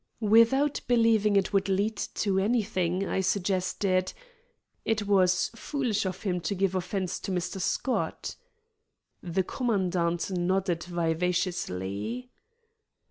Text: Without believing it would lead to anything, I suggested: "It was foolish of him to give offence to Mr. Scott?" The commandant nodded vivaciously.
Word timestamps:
Without 0.23 0.81
believing 0.87 1.35
it 1.35 1.53
would 1.53 1.69
lead 1.69 1.95
to 1.95 2.39
anything, 2.39 3.07
I 3.07 3.21
suggested: 3.21 4.13
"It 4.83 5.05
was 5.05 5.51
foolish 5.55 6.07
of 6.07 6.23
him 6.23 6.39
to 6.41 6.55
give 6.55 6.73
offence 6.73 7.19
to 7.19 7.31
Mr. 7.31 7.61
Scott?" 7.61 8.35
The 9.21 9.43
commandant 9.43 10.31
nodded 10.31 10.85
vivaciously. 10.85 12.31